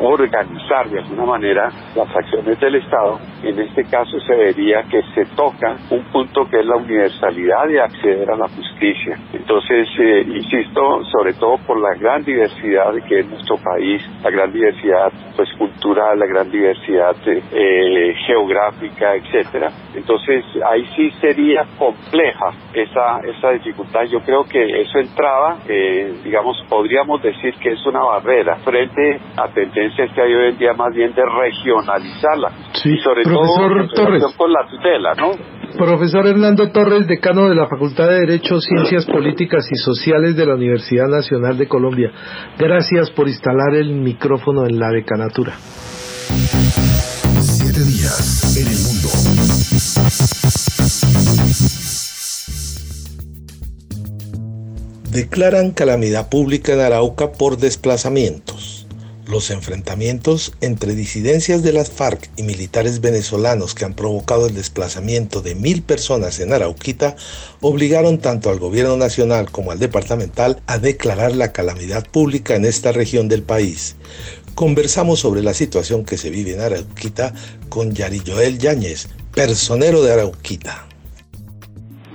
organizar 0.00 0.88
de 0.88 1.00
alguna 1.00 1.24
manera 1.24 1.70
las 1.94 2.16
acciones 2.16 2.58
del 2.60 2.76
Estado, 2.76 3.18
en 3.42 3.58
este 3.58 3.84
caso 3.84 4.18
se 4.20 4.34
vería 4.34 4.82
que 4.84 5.02
se 5.14 5.24
toca 5.34 5.76
un 5.90 6.04
punto 6.12 6.48
que 6.48 6.60
es 6.60 6.66
la 6.66 6.76
universalidad 6.76 7.66
de 7.68 7.80
acceder 7.80 8.30
a 8.30 8.36
la 8.36 8.48
justicia. 8.48 9.18
Entonces, 9.32 9.88
eh, 9.98 10.24
insisto, 10.26 11.02
sobre 11.04 11.34
todo 11.34 11.56
por 11.66 11.80
la 11.80 11.94
gran 11.94 12.24
diversidad 12.24 12.92
que 13.08 13.20
es 13.20 13.28
nuestro 13.28 13.56
país, 13.56 14.02
la 14.22 14.30
gran 14.30 14.52
diversidad 14.52 15.12
pues 15.36 15.48
cultural, 15.58 16.18
la 16.18 16.26
gran 16.26 16.50
diversidad 16.50 17.16
eh, 17.26 18.14
geográfica, 18.26 19.14
etcétera. 19.16 19.70
Entonces, 19.94 20.44
ahí 20.70 20.86
sí 20.96 21.10
sería 21.20 21.64
compleja 21.78 22.52
esa, 22.74 23.20
esa 23.20 23.50
dificultad. 23.52 23.99
Yo 24.04 24.20
creo 24.20 24.44
que 24.44 24.82
eso 24.82 24.98
entraba, 24.98 25.58
eh, 25.68 26.20
digamos, 26.24 26.56
podríamos 26.68 27.22
decir 27.22 27.54
que 27.60 27.72
es 27.72 27.86
una 27.86 28.00
barrera 28.00 28.56
frente 28.56 29.20
a 29.36 29.48
tendencias 29.48 30.12
que 30.14 30.22
hay 30.22 30.32
hoy 30.32 30.48
en 30.50 30.58
día 30.58 30.72
más 30.74 30.94
bien 30.94 31.14
de 31.14 31.22
regionalizarla. 31.24 32.50
Sí, 32.72 32.90
y 32.94 32.98
sobre 32.98 33.22
profesor 33.22 33.88
Torres. 33.94 34.34
con 34.36 34.52
la 34.52 34.66
tutela, 34.68 35.14
¿no? 35.14 35.32
Profesor 35.76 36.26
Hernando 36.26 36.70
Torres, 36.72 37.06
decano 37.06 37.48
de 37.48 37.54
la 37.54 37.68
Facultad 37.68 38.08
de 38.08 38.20
Derecho, 38.20 38.60
Ciencias 38.60 39.06
Políticas 39.06 39.66
y 39.70 39.76
Sociales 39.76 40.36
de 40.36 40.46
la 40.46 40.54
Universidad 40.54 41.06
Nacional 41.06 41.56
de 41.58 41.68
Colombia. 41.68 42.10
Gracias 42.58 43.10
por 43.10 43.28
instalar 43.28 43.74
el 43.74 43.92
micrófono 43.94 44.66
en 44.66 44.78
la 44.78 44.88
decanatura. 44.90 45.54
Siete 47.40 47.80
días 47.84 48.56
en 48.58 48.66
el 48.66 48.78
mundo. 48.82 49.08
Declaran 55.10 55.72
calamidad 55.72 56.28
pública 56.28 56.72
en 56.72 56.78
Arauca 56.78 57.32
por 57.32 57.58
desplazamientos. 57.58 58.86
Los 59.26 59.50
enfrentamientos 59.50 60.52
entre 60.60 60.94
disidencias 60.94 61.64
de 61.64 61.72
las 61.72 61.90
FARC 61.90 62.30
y 62.36 62.44
militares 62.44 63.00
venezolanos 63.00 63.74
que 63.74 63.84
han 63.84 63.94
provocado 63.94 64.46
el 64.46 64.54
desplazamiento 64.54 65.42
de 65.42 65.56
mil 65.56 65.82
personas 65.82 66.38
en 66.38 66.52
Arauquita 66.52 67.16
obligaron 67.60 68.18
tanto 68.18 68.50
al 68.50 68.60
gobierno 68.60 68.96
nacional 68.96 69.50
como 69.50 69.72
al 69.72 69.80
departamental 69.80 70.62
a 70.68 70.78
declarar 70.78 71.34
la 71.34 71.50
calamidad 71.50 72.06
pública 72.06 72.54
en 72.54 72.64
esta 72.64 72.92
región 72.92 73.26
del 73.26 73.42
país. 73.42 73.96
Conversamos 74.54 75.18
sobre 75.18 75.42
la 75.42 75.54
situación 75.54 76.04
que 76.04 76.18
se 76.18 76.30
vive 76.30 76.52
en 76.52 76.60
Arauquita 76.60 77.34
con 77.68 77.96
Yari 77.96 78.22
Joel 78.24 78.60
Yáñez, 78.60 79.08
personero 79.34 80.02
de 80.02 80.12
Arauquita. 80.12 80.86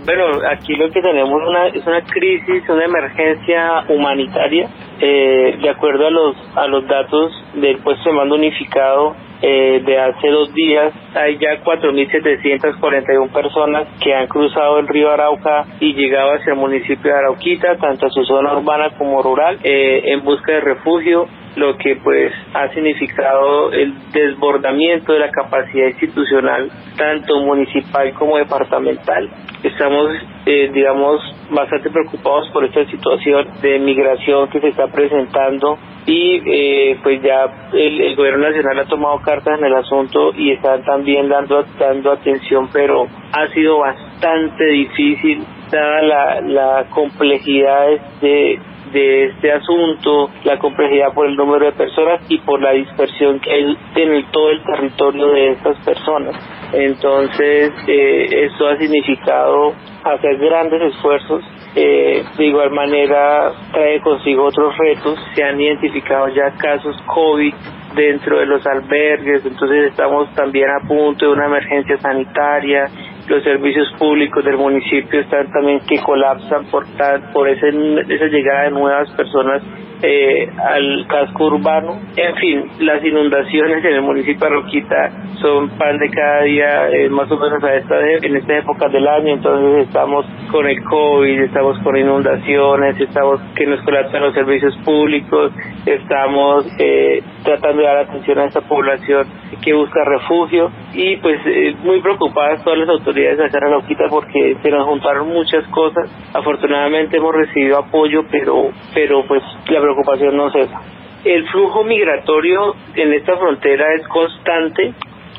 Bueno, 0.05 0.25
aquí 0.47 0.75
lo 0.75 0.91
que 0.91 1.01
tenemos 1.01 1.41
una, 1.47 1.67
es 1.67 1.83
una 1.87 2.01
crisis, 2.01 2.69
una 2.69 2.85
emergencia 2.85 3.85
humanitaria. 3.89 4.69
Eh, 5.01 5.57
de 5.59 5.69
acuerdo 5.69 6.05
a 6.05 6.11
los, 6.11 6.35
a 6.55 6.67
los 6.67 6.87
datos 6.87 7.33
del 7.55 7.79
puesto 7.79 8.09
de 8.09 8.15
mando 8.15 8.35
unificado 8.35 9.15
eh, 9.41 9.81
de 9.83 9.99
hace 9.99 10.29
dos 10.29 10.53
días, 10.53 10.93
hay 11.15 11.37
ya 11.37 11.61
4.741 11.63 13.31
personas 13.31 13.87
que 13.99 14.13
han 14.13 14.27
cruzado 14.27 14.77
el 14.77 14.87
río 14.87 15.11
Arauca 15.11 15.65
y 15.79 15.93
llegado 15.93 16.33
hacia 16.33 16.53
el 16.53 16.59
municipio 16.59 17.11
de 17.11 17.17
Arauquita, 17.17 17.75
tanto 17.77 18.05
a 18.05 18.09
su 18.09 18.23
zona 18.25 18.55
urbana 18.55 18.91
como 18.97 19.21
rural, 19.23 19.59
eh, 19.63 20.03
en 20.05 20.23
busca 20.23 20.53
de 20.53 20.61
refugio 20.61 21.27
lo 21.55 21.77
que 21.77 21.95
pues 21.97 22.33
ha 22.53 22.69
significado 22.73 23.71
el 23.71 23.93
desbordamiento 24.11 25.13
de 25.13 25.19
la 25.19 25.31
capacidad 25.31 25.87
institucional 25.87 26.69
tanto 26.97 27.41
municipal 27.41 28.13
como 28.13 28.37
departamental. 28.37 29.29
Estamos, 29.63 30.11
eh, 30.45 30.69
digamos, 30.73 31.21
bastante 31.49 31.89
preocupados 31.89 32.49
por 32.49 32.65
esta 32.65 32.85
situación 32.85 33.47
de 33.61 33.79
migración 33.79 34.49
que 34.49 34.59
se 34.59 34.69
está 34.69 34.87
presentando 34.87 35.77
y 36.05 36.41
eh, 36.45 36.99
pues 37.01 37.21
ya 37.23 37.69
el, 37.73 38.15
gobierno 38.15 38.47
nacional 38.47 38.79
ha 38.79 38.85
tomado 38.85 39.19
cartas 39.19 39.57
en 39.57 39.65
el 39.65 39.73
asunto 39.75 40.33
y 40.35 40.51
están 40.51 40.83
también 40.83 41.29
dando, 41.29 41.63
dando 41.79 42.11
atención, 42.11 42.69
pero 42.71 43.07
ha 43.31 43.47
sido 43.53 43.79
bastante 43.79 44.65
difícil 44.65 45.43
dada 45.71 46.01
la, 46.01 46.41
la 46.41 46.85
complejidad 46.89 47.87
de 48.21 48.59
de 48.95 49.25
este 49.25 49.51
asunto, 49.51 50.29
la 50.45 50.57
complejidad 50.57 51.13
por 51.13 51.27
el 51.27 51.35
número 51.35 51.65
de 51.65 51.73
personas 51.73 52.21
y 52.29 52.37
por 52.39 52.61
la 52.61 52.71
dispersión 52.71 53.39
que 53.41 53.51
hay 53.51 53.77
en 53.95 54.31
todo 54.31 54.51
el 54.51 54.63
territorio 54.63 55.27
de 55.33 55.51
estas 55.51 55.77
personas. 55.85 56.35
Entonces, 56.71 57.73
eh, 57.87 58.45
esto 58.45 58.67
ha 58.69 58.77
significado 58.77 59.73
hacer 60.03 60.37
grandes 60.37 60.81
esfuerzos. 60.93 61.43
Eh, 61.75 62.23
de 62.37 62.45
igual 62.45 62.71
manera, 62.71 63.51
trae 63.73 63.99
consigo 63.99 64.45
otros 64.45 64.73
retos. 64.77 65.19
Se 65.35 65.43
han 65.43 65.59
identificado 65.59 66.29
ya 66.29 66.51
casos 66.57 66.95
COVID 67.13 67.53
dentro 67.95 68.39
de 68.39 68.45
los 68.45 68.65
albergues, 68.65 69.45
entonces 69.45 69.89
estamos 69.89 70.29
también 70.35 70.69
a 70.69 70.87
punto 70.87 71.25
de 71.25 71.31
una 71.31 71.45
emergencia 71.45 71.97
sanitaria, 71.97 72.85
los 73.27 73.43
servicios 73.43 73.91
públicos 73.97 74.43
del 74.45 74.57
municipio 74.57 75.19
están 75.19 75.51
también 75.51 75.79
que 75.87 75.99
colapsan 75.99 76.65
por, 76.65 76.85
por 77.33 77.49
ese, 77.49 77.69
esa 77.69 78.25
llegada 78.25 78.63
de 78.63 78.71
nuevas 78.71 79.09
personas 79.11 79.61
eh, 80.01 80.49
al 80.57 81.05
casco 81.07 81.45
urbano. 81.45 81.99
En 82.15 82.35
fin, 82.35 82.65
las 82.79 83.03
inundaciones 83.03 83.83
en 83.83 83.93
el 83.93 84.01
municipio 84.01 84.47
de 84.47 84.55
Roquita 84.55 85.11
son 85.41 85.69
pan 85.77 85.97
de 85.97 86.09
cada 86.09 86.41
día, 86.43 86.89
eh, 86.89 87.09
más 87.09 87.29
o 87.31 87.37
menos 87.37 87.63
a 87.63 87.75
esta 87.75 87.95
en 87.99 88.35
esta 88.35 88.57
época 88.57 88.87
del 88.89 89.07
año, 89.07 89.33
entonces 89.33 89.87
estamos 89.87 90.25
con 90.51 90.67
el 90.67 90.83
COVID, 90.83 91.41
estamos 91.41 91.77
con 91.79 91.97
inundaciones, 91.97 92.99
estamos 92.99 93.39
que 93.55 93.65
nos 93.65 93.81
colapsan 93.81 94.21
los 94.21 94.33
servicios 94.33 94.75
públicos, 94.83 95.51
estamos 95.85 96.65
eh, 96.79 97.21
tratando 97.43 97.81
de 97.81 97.87
dar 97.87 97.97
atención 97.97 98.39
a 98.39 98.45
esta 98.45 98.61
población 98.61 99.27
que 99.61 99.73
busca 99.73 100.03
refugio 100.03 100.71
y 100.93 101.17
pues 101.17 101.39
eh, 101.45 101.75
muy 101.83 102.01
preocupadas 102.01 102.63
todas 102.63 102.79
las 102.79 102.89
autoridades 102.89 103.37
de 103.37 103.45
acá 103.45 103.59
Roquita 103.59 104.05
porque 104.09 104.57
se 104.61 104.69
nos 104.69 104.85
juntaron 104.85 105.27
muchas 105.29 105.65
cosas. 105.67 106.09
Afortunadamente 106.33 107.17
hemos 107.17 107.33
recibido 107.33 107.79
apoyo, 107.79 108.23
pero 108.31 108.71
pero 108.93 109.25
pues 109.27 109.41
la 109.69 109.79
preocupación 109.85 110.35
no 110.35 110.51
cesa. 110.51 110.81
El 111.23 111.47
flujo 111.49 111.83
migratorio 111.83 112.75
en 112.95 113.13
esta 113.13 113.37
frontera 113.37 113.85
es 113.95 114.07
constante. 114.07 114.93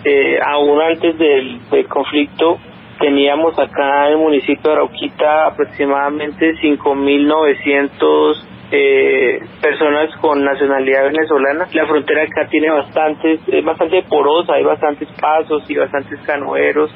Eh, 0.05 0.39
aún 0.45 0.81
antes 0.81 1.17
del, 1.19 1.61
conflicto 1.89 2.59
teníamos 3.01 3.59
acá 3.59 4.07
en 4.07 4.13
el 4.13 4.19
municipio 4.19 4.71
de 4.71 4.73
Arauquita 4.73 5.47
aproximadamente 5.47 6.55
5.900 6.57 8.45
eh, 8.73 9.41
personas 9.61 10.11
con 10.21 10.45
nacionalidad 10.45 11.05
venezolana. 11.05 11.69
La 11.73 11.87
frontera 11.87 12.23
acá 12.23 12.49
tiene 12.49 12.71
bastantes, 12.71 13.41
es 13.47 13.65
bastante 13.65 14.03
porosa, 14.03 14.55
hay 14.55 14.65
bastantes 14.65 15.09
pasos 15.21 15.69
y 15.69 15.77
bastantes 15.77 16.21
canoeros. 16.21 16.91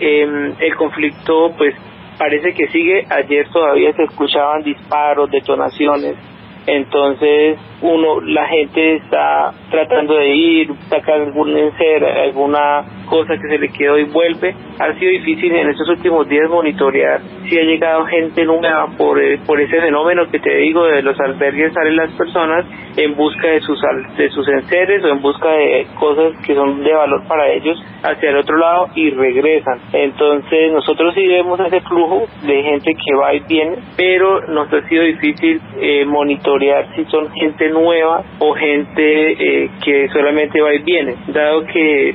Eh, 0.00 0.54
el 0.58 0.74
conflicto 0.76 1.52
pues 1.56 1.74
parece 2.18 2.52
que 2.52 2.68
sigue. 2.68 3.06
Ayer 3.08 3.48
todavía 3.50 3.92
se 3.92 4.04
escuchaban 4.04 4.62
disparos, 4.62 5.30
detonaciones. 5.30 6.33
Entonces, 6.66 7.58
uno, 7.82 8.20
la 8.20 8.46
gente 8.46 8.96
está 8.96 9.52
tratando 9.70 10.14
de 10.14 10.28
ir, 10.34 10.70
sacar 10.88 11.20
algún 11.20 11.56
encer, 11.56 12.04
alguna 12.04 12.84
cosa 13.06 13.34
que 13.34 13.48
se 13.48 13.58
le 13.58 13.68
quedó 13.68 13.98
y 13.98 14.04
vuelve. 14.04 14.54
Ha 14.78 14.92
sido 14.94 15.10
difícil 15.10 15.52
en 15.54 15.68
estos 15.68 15.88
últimos 15.88 16.28
días 16.28 16.48
monitorear 16.48 17.20
si 17.48 17.58
ha 17.58 17.62
llegado 17.62 18.06
gente 18.06 18.44
nueva 18.44 18.88
por, 18.96 19.22
eh, 19.22 19.38
por 19.46 19.60
ese 19.60 19.80
fenómeno 19.80 20.26
que 20.30 20.38
te 20.38 20.54
digo, 20.56 20.84
de 20.86 21.02
los 21.02 21.18
albergues 21.20 21.72
salen 21.74 21.96
las 21.96 22.10
personas 22.12 22.64
en 22.96 23.14
busca 23.14 23.48
de 23.48 23.60
sus, 23.60 23.78
de 24.16 24.30
sus 24.30 24.48
enseres 24.48 25.04
o 25.04 25.08
en 25.08 25.20
busca 25.20 25.50
de 25.50 25.86
cosas 25.98 26.32
que 26.46 26.54
son 26.54 26.82
de 26.82 26.92
valor 26.94 27.22
para 27.28 27.48
ellos 27.52 27.78
hacia 28.02 28.30
el 28.30 28.36
otro 28.38 28.56
lado 28.56 28.88
y 28.94 29.10
regresan. 29.10 29.80
Entonces 29.92 30.72
nosotros 30.72 31.14
sí 31.14 31.26
vemos 31.26 31.60
ese 31.60 31.80
flujo 31.82 32.26
de 32.46 32.62
gente 32.62 32.94
que 32.94 33.14
va 33.14 33.34
y 33.34 33.40
viene, 33.40 33.76
pero 33.96 34.40
nos 34.48 34.72
ha 34.72 34.88
sido 34.88 35.02
difícil 35.02 35.60
eh, 35.80 36.04
monitorear 36.06 36.53
si 36.94 37.04
son 37.06 37.30
gente 37.32 37.68
nueva 37.70 38.22
o 38.38 38.52
gente 38.54 39.64
eh, 39.64 39.70
que 39.84 40.08
solamente 40.08 40.60
va 40.60 40.74
y 40.74 40.78
viene, 40.82 41.14
dado 41.28 41.64
que 41.66 42.14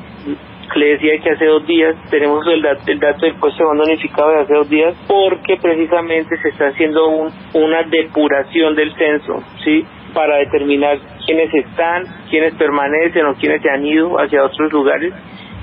le 0.75 0.86
decía 0.89 1.17
que 1.19 1.31
hace 1.31 1.46
dos 1.46 1.65
días 1.65 1.96
tenemos 2.10 2.46
el, 2.48 2.62
dato, 2.62 2.81
el 2.88 3.00
dato 3.00 3.25
del 3.25 3.36
puesto 3.36 3.63
de 3.63 3.81
unificado 3.81 4.31
de 4.31 4.39
hace 4.41 4.53
dos 4.53 4.69
días 4.69 4.96
porque 5.08 5.58
precisamente 5.58 6.38
se 6.38 6.50
está 6.50 6.67
haciendo 6.67 7.08
un, 7.10 7.31
una 7.53 7.84
depuración 7.84 8.75
del 8.75 8.93
censo, 8.96 9.43
¿sí? 9.63 9.86
Para 10.13 10.38
determinar 10.38 10.98
quiénes 11.25 11.53
están, 11.53 12.05
quiénes 12.29 12.53
permanecen 12.55 13.25
o 13.25 13.36
quiénes 13.36 13.62
se 13.62 13.69
han 13.69 13.86
ido 13.86 14.15
hacia 14.19 14.43
otros 14.43 14.72
lugares 14.72 15.13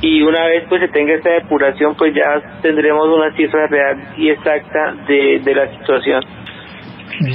y 0.01 0.23
una 0.23 0.45
vez 0.47 0.65
pues 0.69 0.81
se 0.81 0.89
tenga 0.89 1.15
esta 1.15 1.31
depuración 1.31 1.95
pues 1.95 2.15
ya 2.15 2.61
tendremos 2.63 3.09
una 3.09 3.33
cifra 3.33 3.67
real 3.69 3.97
y 4.17 4.31
exacta 4.31 4.95
de, 5.07 5.41
de 5.43 5.55
la 5.55 5.69
situación. 5.79 6.23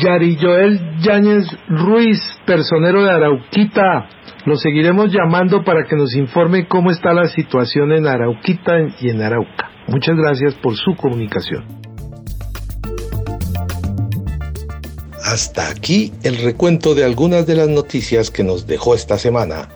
Yari 0.01 0.38
Joel 0.40 0.98
Yáñez 1.00 1.46
Ruiz, 1.68 2.20
personero 2.46 3.04
de 3.04 3.12
Arauquita, 3.12 4.10
lo 4.46 4.56
seguiremos 4.56 5.12
llamando 5.12 5.63
para 5.63 5.84
que 5.88 5.96
nos 5.96 6.16
informe 6.16 6.68
cómo 6.68 6.92
está 6.92 7.13
la 7.13 7.28
situación 7.28 7.92
en 7.92 8.08
Arauquita 8.08 8.74
y 9.00 9.10
en 9.10 9.22
Arauca. 9.22 9.70
Muchas 9.88 10.16
gracias 10.16 10.56
por 10.56 10.75
su 10.75 10.96
comunicación. 10.96 11.63
Hasta 15.24 15.70
aquí 15.70 16.12
el 16.24 16.38
recuento 16.38 16.96
de 16.96 17.06
algunas 17.06 17.46
de 17.46 17.56
las 17.56 17.70
noticias 17.70 18.32
que 18.32 18.44
nos 18.44 18.68
dejó 18.68 18.96
esta 18.96 19.18
semana. 19.18 19.70